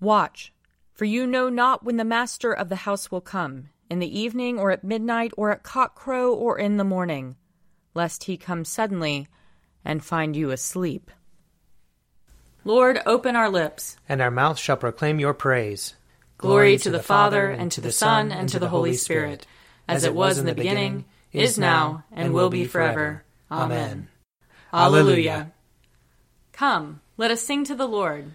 Watch, 0.00 0.52
for 0.92 1.04
you 1.04 1.26
know 1.26 1.48
not 1.48 1.84
when 1.84 1.96
the 1.96 2.04
master 2.04 2.52
of 2.52 2.68
the 2.68 2.76
house 2.76 3.10
will 3.10 3.20
come, 3.20 3.68
in 3.90 3.98
the 3.98 4.18
evening, 4.18 4.58
or 4.58 4.70
at 4.70 4.84
midnight, 4.84 5.32
or 5.36 5.50
at 5.50 5.62
cockcrow, 5.62 6.34
or 6.34 6.58
in 6.58 6.76
the 6.76 6.84
morning, 6.84 7.36
lest 7.94 8.24
he 8.24 8.36
come 8.36 8.64
suddenly 8.64 9.28
and 9.84 10.04
find 10.04 10.36
you 10.36 10.50
asleep. 10.50 11.10
Lord, 12.64 13.00
open 13.06 13.36
our 13.36 13.48
lips, 13.48 13.96
and 14.08 14.20
our 14.20 14.30
mouth 14.30 14.58
shall 14.58 14.76
proclaim 14.76 15.18
your 15.18 15.34
praise. 15.34 15.94
Glory 16.38 16.78
to 16.78 16.90
the 16.90 17.02
Father, 17.02 17.50
and 17.50 17.72
to 17.72 17.80
the 17.80 17.92
Son, 17.92 18.32
and 18.32 18.48
to 18.48 18.58
the 18.58 18.68
Holy 18.68 18.94
Spirit, 18.94 19.46
as 19.88 20.04
it 20.04 20.14
was 20.14 20.38
in 20.38 20.46
the 20.46 20.54
beginning, 20.54 21.04
is 21.32 21.58
now, 21.58 22.04
and 22.12 22.32
will 22.32 22.50
be 22.50 22.64
forever. 22.64 23.24
Amen. 23.50 24.08
Alleluia. 24.72 25.52
Come, 26.52 27.00
let 27.16 27.30
us 27.30 27.42
sing 27.42 27.64
to 27.64 27.74
the 27.74 27.88
Lord. 27.88 28.34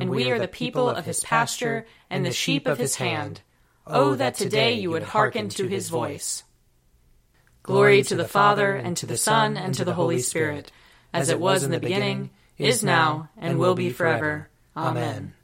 and 0.00 0.10
we 0.10 0.30
are 0.30 0.38
the 0.38 0.48
people 0.48 0.88
of 0.90 1.06
his 1.06 1.20
pasture 1.20 1.86
and 2.10 2.24
the 2.24 2.32
sheep 2.32 2.66
of 2.66 2.78
his 2.78 2.96
hand. 2.96 3.40
Oh, 3.86 4.10
oh, 4.10 4.14
that 4.16 4.34
today 4.34 4.74
you 4.74 4.90
would 4.90 5.02
hearken 5.02 5.48
to 5.50 5.66
his 5.66 5.88
voice. 5.88 6.44
Glory 7.62 8.02
to 8.02 8.14
the 8.14 8.28
Father, 8.28 8.74
and 8.74 8.96
to 8.96 9.06
the 9.06 9.16
Son, 9.16 9.56
and 9.56 9.74
to 9.74 9.84
the 9.84 9.94
Holy 9.94 10.18
Spirit, 10.18 10.70
as 11.12 11.28
it 11.30 11.40
was 11.40 11.62
in 11.62 11.70
the 11.70 11.80
beginning, 11.80 12.30
is 12.58 12.84
now, 12.84 13.28
and 13.36 13.58
will 13.58 13.74
be 13.74 13.90
forever. 13.90 14.48
Amen. 14.76 15.34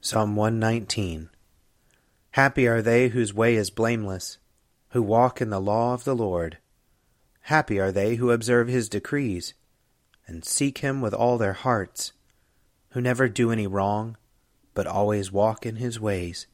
Psalm 0.00 0.36
119 0.36 1.28
Happy 2.30 2.66
are 2.66 2.82
they 2.82 3.08
whose 3.08 3.34
way 3.34 3.56
is 3.56 3.70
blameless, 3.70 4.38
who 4.90 5.02
walk 5.02 5.40
in 5.40 5.50
the 5.50 5.60
law 5.60 5.92
of 5.92 6.04
the 6.04 6.16
Lord. 6.16 6.58
Happy 7.42 7.78
are 7.78 7.92
they 7.92 8.16
who 8.16 8.30
observe 8.30 8.68
his 8.68 8.88
decrees, 8.88 9.54
and 10.26 10.44
seek 10.44 10.78
him 10.78 11.00
with 11.00 11.14
all 11.14 11.38
their 11.38 11.52
hearts, 11.52 12.12
who 12.96 13.02
never 13.02 13.28
do 13.28 13.52
any 13.52 13.66
wrong, 13.66 14.16
but 14.72 14.86
always 14.86 15.30
walk 15.30 15.66
in 15.66 15.76
his 15.76 16.00
ways. 16.00 16.46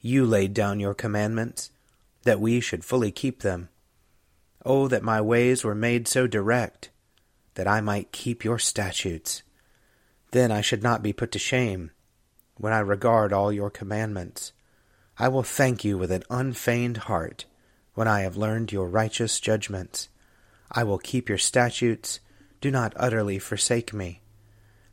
You 0.00 0.26
laid 0.26 0.54
down 0.54 0.80
your 0.80 0.92
commandments, 0.92 1.70
that 2.24 2.40
we 2.40 2.58
should 2.58 2.84
fully 2.84 3.12
keep 3.12 3.42
them. 3.42 3.68
Oh, 4.66 4.88
that 4.88 5.04
my 5.04 5.20
ways 5.20 5.62
were 5.62 5.76
made 5.76 6.08
so 6.08 6.26
direct, 6.26 6.90
that 7.54 7.68
I 7.68 7.80
might 7.80 8.10
keep 8.10 8.42
your 8.42 8.58
statutes. 8.58 9.44
Then 10.32 10.50
I 10.50 10.62
should 10.62 10.82
not 10.82 11.00
be 11.00 11.12
put 11.12 11.30
to 11.30 11.38
shame, 11.38 11.92
when 12.56 12.72
I 12.72 12.80
regard 12.80 13.32
all 13.32 13.52
your 13.52 13.70
commandments. 13.70 14.52
I 15.16 15.28
will 15.28 15.44
thank 15.44 15.84
you 15.84 15.96
with 15.96 16.10
an 16.10 16.24
unfeigned 16.28 16.96
heart, 16.96 17.44
when 17.94 18.08
I 18.08 18.22
have 18.22 18.36
learned 18.36 18.72
your 18.72 18.88
righteous 18.88 19.38
judgments. 19.38 20.08
I 20.72 20.82
will 20.82 20.98
keep 20.98 21.28
your 21.28 21.38
statutes. 21.38 22.18
Do 22.60 22.72
not 22.72 22.94
utterly 22.96 23.38
forsake 23.38 23.92
me. 23.94 24.22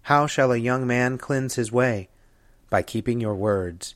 How 0.09 0.25
shall 0.25 0.51
a 0.51 0.57
young 0.57 0.87
man 0.87 1.19
cleanse 1.19 1.53
his 1.53 1.71
way? 1.71 2.09
By 2.71 2.81
keeping 2.81 3.21
your 3.21 3.35
words. 3.35 3.93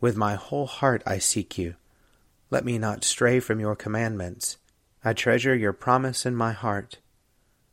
With 0.00 0.16
my 0.16 0.34
whole 0.34 0.66
heart 0.66 1.00
I 1.06 1.18
seek 1.18 1.56
you. 1.56 1.76
Let 2.50 2.64
me 2.64 2.76
not 2.76 3.04
stray 3.04 3.38
from 3.38 3.60
your 3.60 3.76
commandments. 3.76 4.56
I 5.04 5.12
treasure 5.12 5.54
your 5.54 5.72
promise 5.72 6.26
in 6.26 6.34
my 6.34 6.50
heart, 6.50 6.98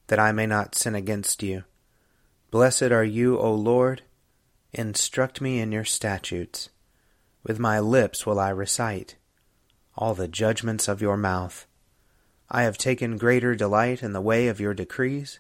that 0.10 0.20
I 0.20 0.32
may 0.32 0.46
not 0.46 0.76
sin 0.76 0.94
against 0.94 1.42
you. 1.42 1.64
Blessed 2.52 2.92
are 2.92 3.04
you, 3.04 3.40
O 3.40 3.56
Lord. 3.56 4.04
Instruct 4.72 5.42
me 5.42 5.60
in 5.60 5.72
your 5.72 5.86
statutes. 5.86 6.70
With 7.42 7.58
my 7.58 7.80
lips 7.80 8.28
will 8.28 8.40
I 8.40 8.50
recite 8.50 9.16
all 9.98 10.14
the 10.14 10.28
judgments 10.28 10.88
of 10.88 11.02
your 11.02 11.18
mouth. 11.18 11.66
I 12.48 12.62
have 12.62 12.78
taken 12.78 13.18
greater 13.18 13.56
delight 13.56 14.04
in 14.04 14.14
the 14.14 14.22
way 14.22 14.50
of 14.50 14.60
your 14.60 14.76
decrees 14.76 15.40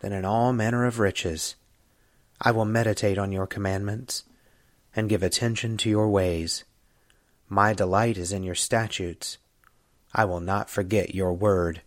than 0.00 0.12
in 0.12 0.24
all 0.24 0.52
manner 0.52 0.84
of 0.84 0.98
riches. 0.98 1.56
I 2.40 2.50
will 2.50 2.64
meditate 2.64 3.18
on 3.18 3.32
your 3.32 3.46
commandments 3.46 4.24
and 4.94 5.08
give 5.08 5.22
attention 5.22 5.76
to 5.78 5.90
your 5.90 6.08
ways. 6.08 6.64
My 7.48 7.72
delight 7.72 8.16
is 8.18 8.32
in 8.32 8.42
your 8.42 8.54
statutes. 8.54 9.38
I 10.12 10.24
will 10.24 10.40
not 10.40 10.70
forget 10.70 11.14
your 11.14 11.32
word. 11.32 11.82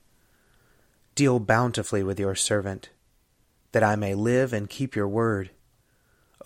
Deal 1.16 1.40
bountifully 1.40 2.04
with 2.04 2.20
your 2.20 2.36
servant, 2.36 2.90
that 3.72 3.84
I 3.84 3.96
may 3.96 4.16
live 4.16 4.54
and 4.54 4.70
keep 4.70 4.96
your 4.96 5.08
word. 5.08 5.52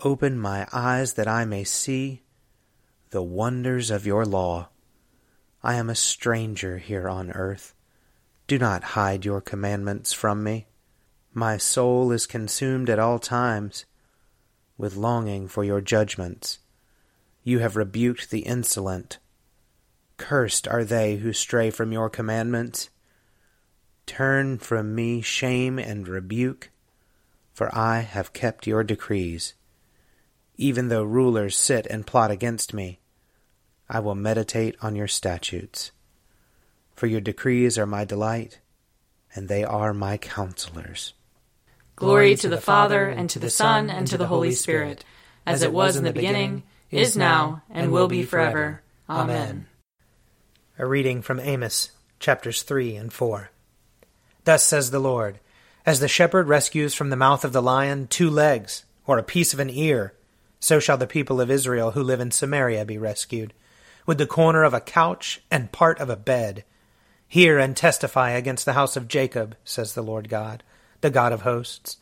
Open 0.02 0.38
my 0.38 0.66
eyes 0.72 1.14
that 1.14 1.28
I 1.28 1.44
may 1.44 1.64
see 1.64 2.22
the 3.10 3.22
wonders 3.22 3.90
of 3.90 4.06
your 4.06 4.26
law. 4.26 4.68
I 5.62 5.76
am 5.76 5.88
a 5.88 5.94
stranger 5.94 6.78
here 6.78 7.08
on 7.08 7.30
earth. 7.30 7.74
Do 8.46 8.58
not 8.58 8.82
hide 8.82 9.24
your 9.24 9.40
commandments 9.40 10.12
from 10.12 10.42
me. 10.42 10.66
My 11.34 11.56
soul 11.56 12.12
is 12.12 12.26
consumed 12.26 12.88
at 12.88 12.98
all 12.98 13.18
times 13.18 13.84
with 14.78 14.96
longing 14.96 15.48
for 15.48 15.64
your 15.64 15.80
judgments. 15.80 16.60
You 17.42 17.58
have 17.58 17.76
rebuked 17.76 18.30
the 18.30 18.40
insolent 18.40 19.18
Cursed 20.16 20.68
are 20.68 20.84
they 20.84 21.16
who 21.16 21.32
stray 21.32 21.70
from 21.70 21.92
your 21.92 22.08
commandments. 22.08 22.90
Turn 24.06 24.58
from 24.58 24.94
me 24.94 25.20
shame 25.20 25.78
and 25.78 26.06
rebuke, 26.06 26.70
for 27.52 27.74
I 27.76 28.00
have 28.00 28.32
kept 28.32 28.66
your 28.66 28.84
decrees. 28.84 29.54
Even 30.56 30.88
though 30.88 31.02
rulers 31.02 31.56
sit 31.56 31.86
and 31.86 32.06
plot 32.06 32.30
against 32.30 32.72
me, 32.72 33.00
I 33.88 33.98
will 34.00 34.14
meditate 34.14 34.76
on 34.80 34.94
your 34.94 35.08
statutes. 35.08 35.90
For 36.94 37.06
your 37.06 37.20
decrees 37.20 37.76
are 37.76 37.86
my 37.86 38.04
delight, 38.04 38.60
and 39.34 39.48
they 39.48 39.64
are 39.64 39.92
my 39.92 40.16
counselors. 40.16 41.12
Glory 41.96 42.34
to 42.36 42.48
the 42.48 42.60
Father, 42.60 43.06
and 43.06 43.30
to 43.30 43.38
the 43.38 43.50
Son, 43.50 43.88
and 43.88 44.06
to 44.08 44.18
the 44.18 44.26
Holy 44.26 44.50
Spirit, 44.50 45.04
as 45.46 45.62
it 45.62 45.72
was 45.72 45.96
in 45.96 46.02
the 46.02 46.12
beginning, 46.12 46.64
is 46.90 47.16
now, 47.16 47.62
and 47.70 47.92
will 47.92 48.08
be 48.08 48.24
forever. 48.24 48.82
Amen. 49.08 49.66
A 50.76 50.86
reading 50.86 51.22
from 51.22 51.38
Amos, 51.38 51.92
chapters 52.18 52.62
3 52.62 52.96
and 52.96 53.12
4. 53.12 53.50
Thus 54.44 54.64
says 54.64 54.90
the 54.90 54.98
Lord 54.98 55.38
As 55.86 56.00
the 56.00 56.08
shepherd 56.08 56.48
rescues 56.48 56.94
from 56.94 57.10
the 57.10 57.16
mouth 57.16 57.44
of 57.44 57.52
the 57.52 57.62
lion 57.62 58.08
two 58.08 58.28
legs, 58.28 58.84
or 59.06 59.16
a 59.16 59.22
piece 59.22 59.54
of 59.54 59.60
an 59.60 59.70
ear, 59.70 60.14
so 60.58 60.80
shall 60.80 60.96
the 60.96 61.06
people 61.06 61.40
of 61.40 61.50
Israel 61.50 61.92
who 61.92 62.02
live 62.02 62.20
in 62.20 62.32
Samaria 62.32 62.84
be 62.84 62.98
rescued, 62.98 63.52
with 64.04 64.18
the 64.18 64.26
corner 64.26 64.64
of 64.64 64.74
a 64.74 64.80
couch 64.80 65.42
and 65.48 65.70
part 65.70 66.00
of 66.00 66.10
a 66.10 66.16
bed. 66.16 66.64
Hear 67.28 67.58
and 67.58 67.76
testify 67.76 68.30
against 68.30 68.64
the 68.64 68.72
house 68.72 68.96
of 68.96 69.06
Jacob, 69.06 69.56
says 69.64 69.94
the 69.94 70.02
Lord 70.02 70.28
God, 70.28 70.62
the 71.04 71.10
God 71.10 71.32
of 71.32 71.42
hosts. 71.42 71.98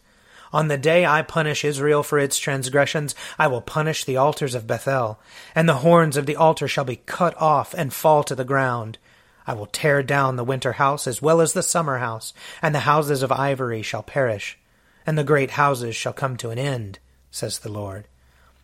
On 0.52 0.68
the 0.68 0.78
day 0.78 1.04
I 1.04 1.22
punish 1.22 1.64
Israel 1.64 2.04
for 2.04 2.20
its 2.20 2.38
transgressions, 2.38 3.16
I 3.36 3.48
will 3.48 3.60
punish 3.60 4.04
the 4.04 4.16
altars 4.16 4.54
of 4.54 4.68
Bethel, 4.68 5.18
and 5.56 5.68
the 5.68 5.78
horns 5.78 6.16
of 6.16 6.24
the 6.24 6.36
altar 6.36 6.68
shall 6.68 6.84
be 6.84 7.02
cut 7.04 7.36
off 7.41 7.74
and 7.74 7.92
fall 7.92 8.22
to 8.22 8.36
the 8.36 8.44
ground. 8.44 8.98
I 9.44 9.54
will 9.54 9.66
tear 9.66 10.04
down 10.04 10.36
the 10.36 10.44
winter 10.44 10.74
house 10.74 11.08
as 11.08 11.20
well 11.20 11.41
as 11.41 11.52
the 11.52 11.64
summer 11.64 11.98
house, 11.98 12.32
and 12.62 12.72
the 12.72 12.86
houses 12.86 13.24
of 13.24 13.32
ivory 13.32 13.82
shall 13.82 14.04
perish, 14.04 14.56
and 15.04 15.18
the 15.18 15.24
great 15.24 15.52
houses 15.52 15.96
shall 15.96 16.12
come 16.12 16.36
to 16.36 16.50
an 16.50 16.58
end, 16.58 17.00
says 17.32 17.58
the 17.58 17.72
Lord. 17.72 18.06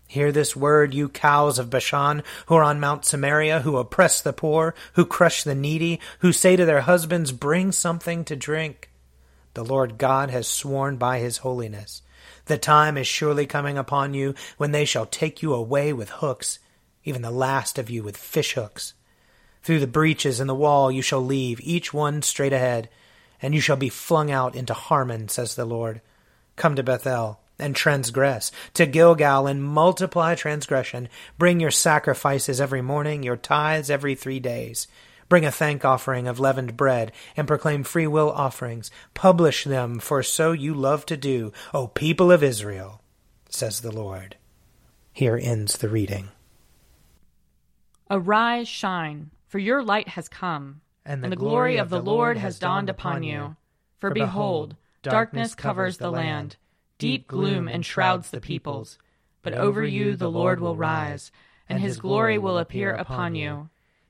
Hear 0.07 0.31
this 0.31 0.55
word, 0.55 0.95
you 0.95 1.09
cows 1.09 1.59
of 1.59 1.69
Bashan, 1.69 2.23
who 2.47 2.55
are 2.55 2.63
on 2.63 2.79
Mount 2.79 3.05
Samaria, 3.05 3.63
who 3.63 3.77
oppress 3.77 4.21
the 4.21 4.33
poor, 4.33 4.75
who 4.93 5.05
crush 5.05 5.43
the 5.43 5.55
needy, 5.55 6.01
who 6.21 6.33
say 6.33 6.55
to 6.55 6.65
their 6.65 6.83
husbands, 6.83 7.33
Bring 7.33 7.73
something 7.73 8.25
to 8.25 8.37
drink. 8.37 8.88
The 9.59 9.65
Lord 9.65 9.99
God 9.99 10.31
has 10.31 10.47
sworn 10.47 10.99
by 10.99 11.19
his 11.19 11.39
holiness. 11.39 12.03
The 12.45 12.59
time 12.59 12.97
is 12.97 13.09
surely 13.09 13.45
coming 13.45 13.77
upon 13.77 14.15
you 14.15 14.37
when 14.57 14.71
they 14.71 14.85
shall 14.85 15.05
take 15.05 15.43
you 15.43 15.53
away 15.53 15.93
with 15.93 16.11
hooks, 16.11 16.61
even 17.03 17.23
the 17.23 17.33
last 17.33 17.77
of 17.77 17.91
you 17.91 18.05
with 18.05 18.17
fish 18.17 18.53
hooks. 18.53 18.95
Through 19.65 19.81
the 19.81 19.89
breaches 19.89 20.39
in 20.39 20.47
the 20.47 20.55
wall 20.55 20.93
you 20.93 21.03
shall 21.03 21.25
leave, 21.25 21.59
each 21.61 21.93
one 21.93 22.23
straight 22.23 22.53
ahead, 22.53 22.89
and 23.43 23.53
you 23.53 23.61
shall 23.61 23.75
be 23.75 23.89
flung 23.89 24.31
out 24.31 24.55
into 24.55 24.75
Harmon, 24.75 25.27
says 25.27 25.57
the 25.57 25.65
Lord. 25.65 26.03
Come 26.55 26.77
to 26.77 26.85
Bethel 26.85 27.41
and 27.59 27.75
transgress, 27.75 28.53
to 28.75 28.87
Gilgal 28.87 29.49
and 29.49 29.61
multiply 29.61 30.37
transgression. 30.37 31.09
Bring 31.37 31.59
your 31.59 31.73
sacrifices 31.73 32.61
every 32.61 32.81
morning, 32.81 33.25
your 33.25 33.37
tithes 33.37 33.91
every 33.91 34.15
three 34.15 34.39
days. 34.39 34.87
Bring 35.29 35.45
a 35.45 35.53
thank 35.53 35.85
offering 35.85 36.27
of 36.27 36.41
leavened 36.41 36.77
bread, 36.77 37.13
and 37.37 37.47
proclaim 37.47 37.83
free 37.83 38.07
will 38.07 38.31
offerings. 38.31 38.91
Publish 39.13 39.65
them, 39.65 39.99
for 39.99 40.23
so 40.23 40.53
you 40.53 40.73
love 40.73 41.05
to 41.07 41.17
do, 41.17 41.53
O 41.75 41.89
people 41.89 42.33
of 42.33 42.43
Israel, 42.43 43.03
says 43.51 43.81
the 43.81 43.93
Lord. 43.93 44.37
Here 45.13 45.39
ends 45.41 45.79
the 45.79 45.89
reading. 45.89 46.29
Arise, 48.11 48.69
shine, 48.69 49.31
for 49.47 49.59
your 49.59 49.83
light 49.83 50.09
has 50.09 50.29
come, 50.29 50.81
and 51.05 51.23
the, 51.23 51.37
glory 51.37 51.77
of 51.77 51.91
the 51.91 52.01
Lord 52.01 52.39
has 52.39 52.59
dawned 52.59 52.89
upon 52.89 53.23
you. 53.23 53.57
For 53.99 54.11
behold, 54.11 54.77
darkness 55.03 55.55
covers 55.55 55.99
the 55.99 56.11
land, 56.11 56.57
deep 56.99 57.27
gloom 57.27 57.69
enshrouds 57.69 58.31
the 58.31 58.41
peoples. 58.41 58.99
But 59.43 59.55
over 59.55 59.85
you 59.85 60.17
the 60.17 60.31
Lord 60.31 60.61
will 60.61 60.77
rise, 60.77 61.31
and 61.69 61.81
his 61.81 61.99
glory 61.99 62.39
will 62.39 62.59
appear 62.59 62.95
upon 62.95 63.35
you. 63.35 63.69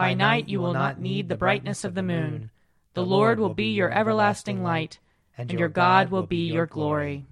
By 0.00 0.14
night 0.14 0.48
you 0.48 0.60
will 0.60 0.72
not 0.72 0.98
need 0.98 1.28
the 1.28 1.36
brightness 1.36 1.84
of 1.84 1.94
the 1.94 2.02
moon. 2.02 2.50
The 2.94 3.04
Lord 3.04 3.38
will 3.38 3.52
be 3.52 3.74
your 3.74 3.92
everlasting 3.92 4.62
light, 4.62 4.98
and 5.36 5.52
your 5.52 5.68
God 5.68 6.10
will 6.10 6.22
be 6.22 6.46
your 6.50 6.64
glory. 6.64 7.26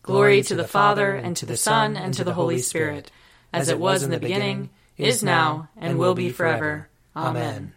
Glory 0.00 0.40
to 0.44 0.54
the 0.54 0.66
Father, 0.66 1.12
and 1.14 1.36
to 1.36 1.44
the 1.44 1.58
Son, 1.58 1.98
and 1.98 2.14
to 2.14 2.24
the 2.24 2.32
Holy 2.32 2.56
Spirit, 2.56 3.12
as 3.52 3.68
it 3.68 3.78
was 3.78 4.02
in 4.02 4.10
the 4.10 4.18
beginning, 4.18 4.70
is 4.96 5.22
now, 5.22 5.68
and 5.76 5.98
will 5.98 6.14
be 6.14 6.30
forever. 6.30 6.88
Amen. 7.14 7.74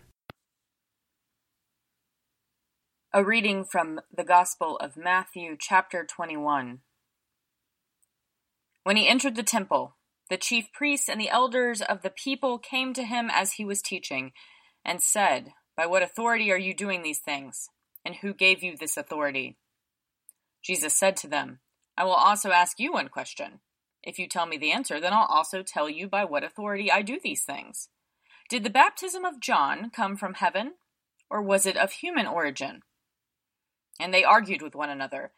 A 3.11 3.21
reading 3.21 3.65
from 3.65 3.99
the 4.15 4.23
Gospel 4.23 4.77
of 4.77 4.95
Matthew, 4.95 5.57
chapter 5.59 6.05
21. 6.05 6.79
When 8.83 8.95
he 8.95 9.09
entered 9.09 9.35
the 9.35 9.43
temple, 9.43 9.97
the 10.29 10.37
chief 10.37 10.65
priests 10.73 11.07
and 11.07 11.19
the 11.19 11.29
elders 11.29 11.81
of 11.81 12.01
the 12.01 12.09
people 12.09 12.57
came 12.57 12.93
to 12.93 13.03
him 13.03 13.29
as 13.31 13.53
he 13.53 13.65
was 13.65 13.81
teaching, 13.81 14.31
and 14.83 15.01
said, 15.01 15.51
By 15.77 15.85
what 15.85 16.03
authority 16.03 16.51
are 16.51 16.57
you 16.57 16.73
doing 16.73 17.03
these 17.03 17.19
things? 17.19 17.69
And 18.03 18.15
who 18.15 18.33
gave 18.33 18.63
you 18.63 18.75
this 18.77 18.97
authority? 18.97 19.57
Jesus 20.63 20.93
said 20.93 21.15
to 21.17 21.27
them, 21.27 21.59
I 21.97 22.03
will 22.03 22.11
also 22.11 22.51
ask 22.51 22.79
you 22.79 22.93
one 22.93 23.09
question. 23.09 23.61
If 24.03 24.19
you 24.19 24.27
tell 24.27 24.45
me 24.45 24.57
the 24.57 24.71
answer, 24.71 24.99
then 24.99 25.13
I'll 25.13 25.27
also 25.29 25.63
tell 25.63 25.89
you 25.89 26.07
by 26.07 26.25
what 26.25 26.43
authority 26.43 26.91
I 26.91 27.01
do 27.01 27.19
these 27.21 27.43
things. 27.43 27.89
Did 28.49 28.63
the 28.63 28.69
baptism 28.69 29.25
of 29.25 29.39
John 29.39 29.89
come 29.89 30.15
from 30.15 30.35
heaven, 30.35 30.73
or 31.29 31.41
was 31.41 31.65
it 31.65 31.77
of 31.77 31.91
human 31.91 32.27
origin? 32.27 32.81
And 33.99 34.13
they 34.13 34.23
argued 34.23 34.61
with 34.61 34.75
one 34.75 34.89
another. 34.89 35.31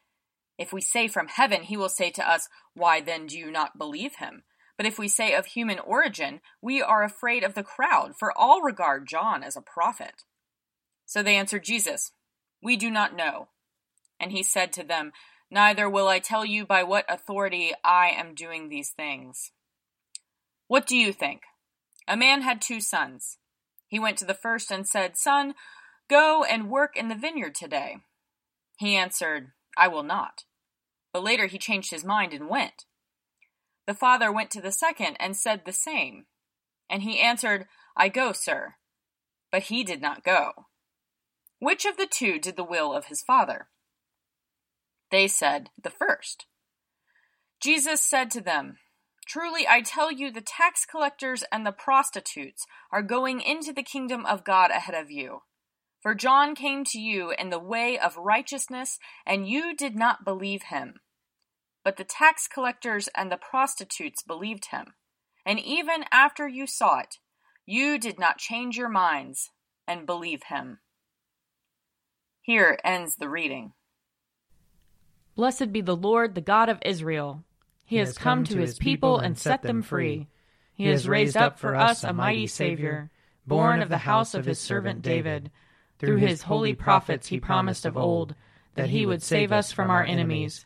If 0.57 0.73
we 0.73 0.81
say 0.81 1.07
from 1.07 1.27
heaven, 1.27 1.63
he 1.63 1.77
will 1.77 1.89
say 1.89 2.09
to 2.11 2.29
us, 2.29 2.49
Why 2.73 2.99
then 2.99 3.27
do 3.27 3.37
you 3.37 3.51
not 3.51 3.77
believe 3.77 4.15
him? 4.15 4.43
But 4.77 4.85
if 4.85 4.99
we 4.99 5.07
say 5.07 5.33
of 5.33 5.47
human 5.47 5.79
origin, 5.79 6.39
we 6.61 6.81
are 6.81 7.03
afraid 7.03 7.43
of 7.43 7.55
the 7.55 7.63
crowd, 7.63 8.13
for 8.17 8.31
all 8.37 8.61
regard 8.61 9.07
John 9.07 9.43
as 9.43 9.57
a 9.57 9.61
prophet. 9.61 10.23
So 11.05 11.23
they 11.23 11.35
answered 11.35 11.63
Jesus, 11.63 12.11
We 12.61 12.77
do 12.77 12.91
not 12.91 13.15
know. 13.15 13.47
And 14.19 14.31
he 14.31 14.43
said 14.43 14.71
to 14.73 14.83
them, 14.83 15.11
Neither 15.49 15.89
will 15.89 16.07
I 16.07 16.19
tell 16.19 16.45
you 16.45 16.65
by 16.65 16.83
what 16.83 17.05
authority 17.09 17.71
I 17.83 18.09
am 18.09 18.35
doing 18.35 18.69
these 18.69 18.89
things. 18.89 19.51
What 20.67 20.85
do 20.85 20.95
you 20.95 21.13
think? 21.13 21.41
A 22.07 22.17
man 22.17 22.41
had 22.41 22.61
two 22.61 22.81
sons. 22.81 23.37
He 23.87 23.99
went 23.99 24.17
to 24.17 24.25
the 24.25 24.33
first 24.33 24.69
and 24.69 24.87
said, 24.87 25.17
Son, 25.17 25.55
go 26.09 26.43
and 26.43 26.69
work 26.69 26.97
in 26.97 27.07
the 27.07 27.15
vineyard 27.15 27.55
today. 27.55 27.97
He 28.77 28.95
answered, 28.95 29.51
I 29.77 29.87
will 29.87 30.03
not. 30.03 30.43
But 31.13 31.23
later 31.23 31.47
he 31.47 31.57
changed 31.57 31.91
his 31.91 32.03
mind 32.03 32.33
and 32.33 32.49
went. 32.49 32.85
The 33.87 33.93
father 33.93 34.31
went 34.31 34.51
to 34.51 34.61
the 34.61 34.71
second 34.71 35.15
and 35.19 35.35
said 35.35 35.63
the 35.65 35.71
same. 35.71 36.25
And 36.89 37.01
he 37.01 37.19
answered, 37.19 37.65
I 37.95 38.09
go, 38.09 38.33
sir. 38.33 38.75
But 39.51 39.63
he 39.63 39.83
did 39.83 40.01
not 40.01 40.23
go. 40.23 40.51
Which 41.59 41.85
of 41.85 41.97
the 41.97 42.05
two 42.05 42.37
did 42.37 42.57
the 42.57 42.63
will 42.63 42.93
of 42.93 43.05
his 43.05 43.23
father? 43.23 43.69
They 45.09 45.27
said, 45.27 45.69
The 45.81 45.89
first. 45.89 46.45
Jesus 47.61 48.01
said 48.01 48.29
to 48.31 48.41
them, 48.41 48.77
Truly 49.25 49.67
I 49.67 49.81
tell 49.81 50.11
you, 50.11 50.31
the 50.31 50.41
tax 50.41 50.85
collectors 50.85 51.43
and 51.51 51.65
the 51.65 51.71
prostitutes 51.71 52.65
are 52.91 53.01
going 53.01 53.41
into 53.41 53.73
the 53.73 53.83
kingdom 53.83 54.25
of 54.25 54.43
God 54.43 54.69
ahead 54.69 54.95
of 54.95 55.09
you. 55.09 55.39
For 56.01 56.13
John 56.13 56.55
came 56.55 56.83
to 56.85 56.99
you 56.99 57.31
in 57.31 57.49
the 57.49 57.59
way 57.59 57.97
of 57.97 58.15
righteousness, 58.17 58.99
and 59.25 59.47
you 59.47 59.75
did 59.75 59.95
not 59.95 60.23
believe 60.23 60.63
him. 60.63 60.99
But 61.87 61.95
the 61.95 62.03
tax 62.03 62.49
collectors 62.49 63.07
and 63.15 63.31
the 63.31 63.37
prostitutes 63.37 64.21
believed 64.21 64.71
him. 64.71 64.95
And 65.45 65.57
even 65.57 66.03
after 66.11 66.45
you 66.45 66.67
saw 66.67 66.99
it, 66.99 67.15
you 67.65 67.97
did 67.97 68.19
not 68.19 68.39
change 68.39 68.75
your 68.75 68.89
minds 68.89 69.51
and 69.87 70.05
believe 70.05 70.43
him. 70.49 70.79
Here 72.41 72.77
ends 72.83 73.15
the 73.15 73.29
reading. 73.29 73.71
Blessed 75.37 75.71
be 75.71 75.79
the 75.79 75.95
Lord, 75.95 76.35
the 76.35 76.41
God 76.41 76.67
of 76.67 76.79
Israel. 76.81 77.45
He, 77.85 77.95
he 77.95 77.99
has 77.99 78.17
come, 78.17 78.39
come 78.39 78.43
to 78.43 78.57
his 78.57 78.77
people 78.77 79.19
and 79.19 79.37
set 79.37 79.61
them 79.61 79.81
free. 79.81 80.27
He 80.73 80.87
has 80.87 81.07
raised 81.07 81.37
up 81.37 81.57
for 81.57 81.73
us 81.73 82.03
a 82.03 82.11
mighty 82.11 82.47
Savior, 82.47 83.11
born 83.45 83.81
of 83.81 83.87
the 83.87 83.99
house 83.99 84.33
of 84.33 84.43
his 84.43 84.59
servant 84.59 85.03
David. 85.03 85.51
Through 85.99 86.17
his 86.17 86.41
holy 86.41 86.73
prophets 86.73 87.27
he 87.27 87.39
promised 87.39 87.85
of 87.85 87.95
old 87.95 88.35
that 88.75 88.89
he 88.89 89.05
would 89.05 89.23
save 89.23 89.53
us 89.53 89.71
from 89.71 89.89
our 89.89 90.03
enemies, 90.03 90.65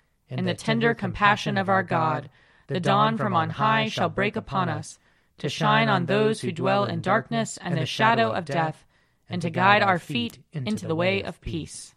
In 0.31 0.45
the 0.45 0.53
tender 0.53 0.93
compassion 0.93 1.57
of 1.57 1.67
our 1.67 1.83
God, 1.83 2.29
the 2.67 2.79
dawn 2.79 3.17
from 3.17 3.35
on 3.35 3.49
high 3.49 3.89
shall 3.89 4.07
break 4.07 4.37
upon 4.37 4.69
us, 4.69 4.97
to 5.39 5.49
shine 5.49 5.89
on 5.89 6.05
those 6.05 6.39
who 6.39 6.53
dwell 6.53 6.85
in 6.85 7.01
darkness 7.01 7.59
and 7.61 7.77
the 7.77 7.85
shadow 7.85 8.31
of 8.31 8.45
death, 8.45 8.85
and 9.27 9.41
to 9.41 9.49
guide 9.49 9.83
our 9.83 9.99
feet 9.99 10.39
into 10.53 10.87
the 10.87 10.95
way 10.95 11.21
of 11.21 11.41
peace. 11.41 11.95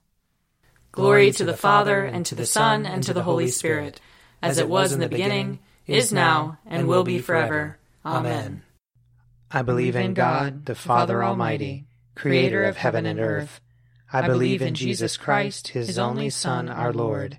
Glory 0.91 1.31
to 1.31 1.45
the 1.45 1.57
Father, 1.57 2.05
and 2.05 2.27
to 2.27 2.35
the 2.35 2.45
Son, 2.45 2.85
and 2.85 3.05
to 3.05 3.15
the 3.15 3.23
Holy 3.23 3.47
Spirit, 3.47 4.01
as 4.43 4.59
it 4.59 4.69
was 4.69 4.93
in 4.93 4.99
the 4.99 5.09
beginning, 5.09 5.61
is 5.87 6.13
now, 6.13 6.59
and 6.67 6.89
will 6.89 7.05
be 7.05 7.21
forever. 7.21 7.79
Amen. 8.05 8.65
I 9.49 9.63
believe 9.63 9.95
in 9.95 10.13
God, 10.13 10.67
the 10.67 10.75
Father 10.75 11.23
Almighty, 11.23 11.87
creator 12.17 12.65
of 12.65 12.79
heaven 12.79 13.07
and 13.07 13.21
earth. 13.21 13.61
I 14.13 14.27
believe 14.27 14.61
in 14.61 14.75
Jesus 14.75 15.17
Christ, 15.17 15.69
his 15.69 16.01
only 16.01 16.31
Son, 16.31 16.69
our 16.69 16.93
Lord. 16.93 17.39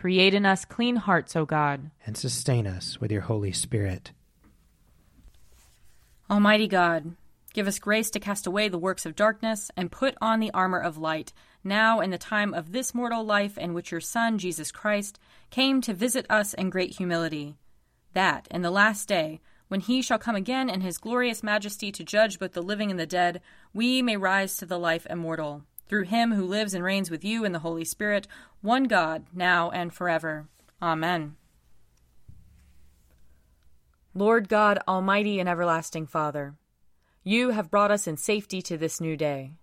Create 0.00 0.32
in 0.32 0.46
us 0.46 0.64
clean 0.64 0.96
hearts, 0.96 1.36
O 1.36 1.44
God. 1.44 1.90
And 2.06 2.16
sustain 2.16 2.66
us 2.66 2.98
with 3.02 3.12
your 3.12 3.20
Holy 3.20 3.52
Spirit. 3.52 4.12
Almighty 6.30 6.66
God, 6.68 7.16
give 7.52 7.68
us 7.68 7.78
grace 7.78 8.10
to 8.12 8.18
cast 8.18 8.46
away 8.46 8.70
the 8.70 8.78
works 8.78 9.04
of 9.04 9.14
darkness 9.14 9.70
and 9.76 9.92
put 9.92 10.14
on 10.22 10.40
the 10.40 10.52
armor 10.52 10.80
of 10.80 10.96
light, 10.96 11.34
now 11.62 12.00
in 12.00 12.08
the 12.08 12.16
time 12.16 12.54
of 12.54 12.72
this 12.72 12.94
mortal 12.94 13.22
life 13.22 13.58
in 13.58 13.74
which 13.74 13.92
your 13.92 14.00
Son, 14.00 14.38
Jesus 14.38 14.72
Christ, 14.72 15.18
came 15.50 15.82
to 15.82 15.92
visit 15.92 16.24
us 16.30 16.54
in 16.54 16.70
great 16.70 16.96
humility, 16.96 17.58
that 18.14 18.48
in 18.50 18.62
the 18.62 18.70
last 18.70 19.06
day, 19.06 19.42
when 19.68 19.80
he 19.80 20.00
shall 20.00 20.18
come 20.18 20.34
again 20.34 20.70
in 20.70 20.80
his 20.80 20.96
glorious 20.96 21.42
majesty 21.42 21.92
to 21.92 22.02
judge 22.02 22.38
both 22.38 22.54
the 22.54 22.62
living 22.62 22.90
and 22.90 22.98
the 22.98 23.04
dead, 23.04 23.42
we 23.74 24.00
may 24.00 24.16
rise 24.16 24.56
to 24.56 24.64
the 24.64 24.78
life 24.78 25.06
immortal. 25.10 25.64
Through 25.90 26.04
him 26.04 26.32
who 26.32 26.46
lives 26.46 26.72
and 26.72 26.84
reigns 26.84 27.10
with 27.10 27.24
you 27.24 27.44
in 27.44 27.50
the 27.50 27.58
Holy 27.58 27.84
Spirit, 27.84 28.28
one 28.60 28.84
God, 28.84 29.24
now 29.34 29.70
and 29.70 29.92
forever. 29.92 30.46
Amen. 30.80 31.34
Lord 34.14 34.48
God, 34.48 34.78
Almighty 34.86 35.40
and 35.40 35.48
everlasting 35.48 36.06
Father, 36.06 36.54
you 37.24 37.50
have 37.50 37.72
brought 37.72 37.90
us 37.90 38.06
in 38.06 38.16
safety 38.16 38.62
to 38.62 38.78
this 38.78 39.00
new 39.00 39.16
day. 39.16 39.54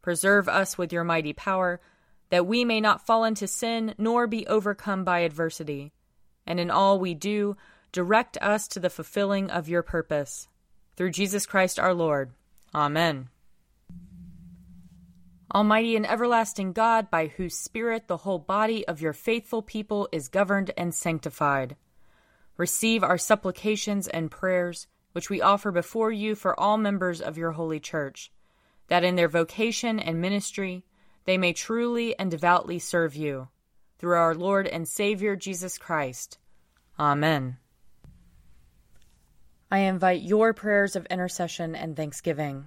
Preserve 0.00 0.48
us 0.48 0.78
with 0.78 0.92
your 0.92 1.02
mighty 1.02 1.32
power, 1.32 1.80
that 2.30 2.46
we 2.46 2.64
may 2.64 2.80
not 2.80 3.04
fall 3.04 3.24
into 3.24 3.48
sin 3.48 3.96
nor 3.98 4.28
be 4.28 4.46
overcome 4.46 5.02
by 5.02 5.20
adversity. 5.20 5.92
And 6.46 6.60
in 6.60 6.70
all 6.70 7.00
we 7.00 7.14
do, 7.14 7.56
direct 7.90 8.38
us 8.40 8.68
to 8.68 8.78
the 8.78 8.90
fulfilling 8.90 9.50
of 9.50 9.68
your 9.68 9.82
purpose. 9.82 10.46
Through 10.94 11.10
Jesus 11.10 11.46
Christ 11.46 11.80
our 11.80 11.94
Lord. 11.94 12.30
Amen. 12.72 13.28
Almighty 15.54 15.94
and 15.94 16.04
everlasting 16.04 16.72
God, 16.72 17.12
by 17.12 17.28
whose 17.28 17.56
Spirit 17.56 18.08
the 18.08 18.16
whole 18.16 18.40
body 18.40 18.86
of 18.88 19.00
your 19.00 19.12
faithful 19.12 19.62
people 19.62 20.08
is 20.10 20.26
governed 20.26 20.72
and 20.76 20.92
sanctified, 20.92 21.76
receive 22.56 23.04
our 23.04 23.18
supplications 23.18 24.08
and 24.08 24.32
prayers, 24.32 24.88
which 25.12 25.30
we 25.30 25.40
offer 25.40 25.70
before 25.70 26.10
you 26.10 26.34
for 26.34 26.58
all 26.58 26.76
members 26.76 27.20
of 27.20 27.38
your 27.38 27.52
holy 27.52 27.78
church, 27.78 28.32
that 28.88 29.04
in 29.04 29.14
their 29.14 29.28
vocation 29.28 30.00
and 30.00 30.20
ministry 30.20 30.84
they 31.24 31.38
may 31.38 31.52
truly 31.52 32.18
and 32.18 32.32
devoutly 32.32 32.80
serve 32.80 33.14
you. 33.14 33.48
Through 34.00 34.16
our 34.16 34.34
Lord 34.34 34.66
and 34.66 34.88
Savior 34.88 35.36
Jesus 35.36 35.78
Christ. 35.78 36.36
Amen. 36.98 37.58
I 39.70 39.78
invite 39.78 40.22
your 40.22 40.52
prayers 40.52 40.96
of 40.96 41.06
intercession 41.06 41.74
and 41.74 41.96
thanksgiving. 41.96 42.66